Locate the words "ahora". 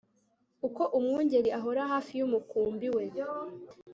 1.59-1.81